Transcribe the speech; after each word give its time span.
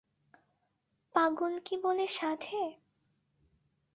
পাগল 1.15 1.53
কী 1.65 1.75
বলে 1.83 2.05
সাধে। 2.07 2.61